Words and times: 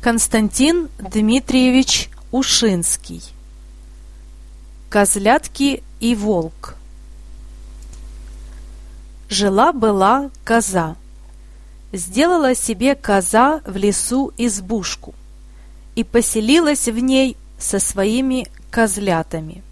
Константин 0.00 0.88
Дмитриевич 1.00 2.08
Ушинский 2.30 3.20
Козлятки 4.88 5.82
и 5.98 6.14
волк 6.14 6.76
Жила-была 9.28 10.30
коза. 10.44 10.94
Сделала 11.92 12.54
себе 12.54 12.94
коза 12.94 13.60
в 13.66 13.76
лесу 13.76 14.32
избушку 14.38 15.16
и 15.96 16.04
поселилась 16.04 16.86
в 16.86 16.96
ней 17.00 17.36
со 17.58 17.80
своими 17.80 18.46
козлятами. 18.70 19.64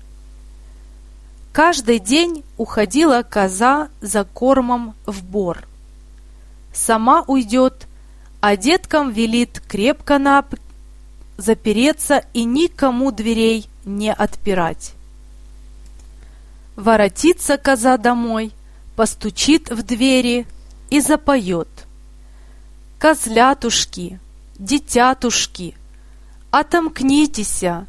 Каждый 1.52 2.00
день 2.00 2.42
уходила 2.56 3.22
коза 3.22 3.90
за 4.00 4.24
кормом 4.24 4.96
в 5.06 5.22
бор. 5.22 5.68
Сама 6.72 7.22
уйдет 7.28 7.86
а 8.40 8.56
деткам 8.56 9.10
велит 9.10 9.60
крепко 9.66 10.18
нап 10.18 10.54
запереться 11.36 12.24
и 12.32 12.44
никому 12.44 13.10
дверей 13.10 13.68
не 13.84 14.12
отпирать. 14.12 14.94
Воротится 16.76 17.56
коза 17.56 17.96
домой, 17.96 18.52
постучит 18.96 19.70
в 19.70 19.82
двери 19.82 20.46
и 20.90 21.00
запоет. 21.00 21.68
Козлятушки, 22.98 24.18
детятушки, 24.58 25.74
отомкнитеся, 26.50 27.86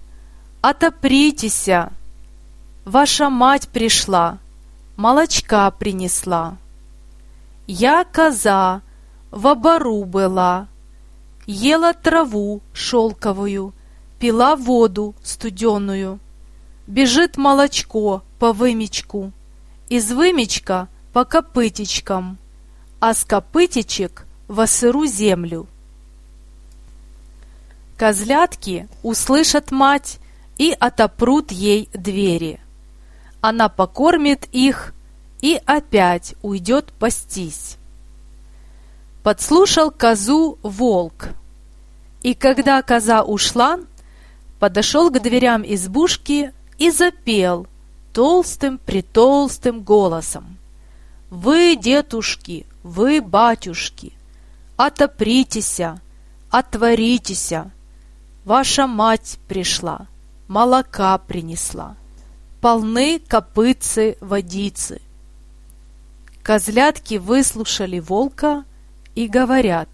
отопритеся. 0.62 1.92
Ваша 2.86 3.30
мать 3.30 3.68
пришла, 3.68 4.38
молочка 4.96 5.70
принесла. 5.72 6.58
Я 7.68 8.06
коза, 8.06 8.82
в 9.32 9.48
обору 9.48 10.04
была, 10.06 10.68
ела 11.46 11.94
траву 11.94 12.62
шелковую, 12.74 13.74
пила 14.20 14.56
воду 14.56 15.16
студеную. 15.24 16.20
Бежит 16.88 17.36
молочко 17.36 18.24
по 18.40 18.54
вымечку, 18.54 19.34
из 19.90 20.12
вымечка 20.12 20.88
по 21.12 21.26
копытичкам, 21.26 22.38
а 23.02 23.14
с 23.14 23.26
копытичек 23.26 24.26
во 24.48 24.68
сыру 24.68 25.06
землю. 25.06 25.68
Козлятки 27.98 28.88
услышат 29.04 29.72
мать 29.72 30.20
и 30.58 30.74
отопрут 30.80 31.52
ей 31.52 31.90
двери. 31.94 32.62
Она 33.42 33.68
покормит 33.68 34.48
их 34.54 34.94
и 35.42 35.60
опять 35.66 36.36
уйдет 36.42 36.94
пастись 37.00 37.78
подслушал 39.28 39.92
козу 39.92 40.58
волк. 40.64 41.32
И 42.22 42.34
когда 42.34 42.82
коза 42.82 43.24
ушла, 43.24 43.78
подошел 44.58 45.12
к 45.12 45.22
дверям 45.22 45.64
избушки 45.66 46.54
и 46.78 46.92
запел 46.92 47.68
толстым-притолстым 48.14 49.82
голосом. 49.82 50.58
«Вы, 51.30 51.76
детушки, 51.76 52.66
вы, 52.84 53.20
батюшки, 53.20 54.14
отопритеся, 54.78 56.00
отворитеся, 56.50 57.72
ваша 58.46 58.88
мать 58.88 59.40
пришла, 59.50 60.08
молока 60.48 61.18
принесла, 61.18 61.98
полны 62.62 63.20
копытцы 63.20 64.16
водицы». 64.22 65.02
Козлятки 66.44 67.16
выслушали 67.16 68.00
волка, 68.00 68.64
и 69.18 69.28
говорят 69.28 69.90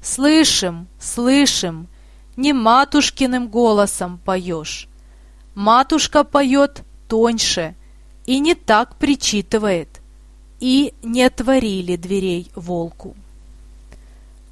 «Слышим, 0.00 0.86
слышим, 1.00 1.88
не 2.36 2.52
матушкиным 2.52 3.48
голосом 3.48 4.20
поешь. 4.24 4.86
Матушка 5.56 6.22
поет 6.22 6.84
тоньше 7.08 7.74
и 8.24 8.38
не 8.38 8.54
так 8.54 8.96
причитывает». 8.96 9.88
И 10.60 10.94
не 11.02 11.24
отворили 11.24 11.96
дверей 11.96 12.52
волку. 12.54 13.16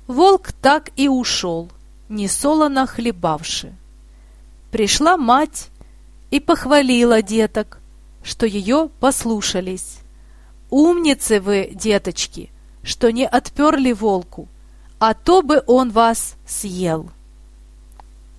Волк 0.09 0.51
так 0.61 0.91
и 0.97 1.07
ушел, 1.07 1.71
не 2.09 2.27
солоно 2.27 2.89
хлебавши. 2.89 3.73
Пришла 4.73 5.17
мать 5.17 5.69
и 6.33 6.41
похвалила 6.41 7.23
деток, 7.23 7.79
что 8.25 8.45
ее 8.45 8.91
послушались. 8.99 10.01
«Умницы 10.69 11.41
вы, 11.41 11.71
деточки!» 11.73 12.51
Что 12.83 13.11
не 13.13 13.27
отперли 13.27 13.93
волку, 13.93 14.49
а 14.99 15.15
то 15.15 15.43
бы 15.43 15.63
он 15.67 15.91
вас 15.91 16.37
съел. 16.47 17.11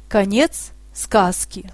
Конец 0.07 0.71
сказки. 0.93 1.71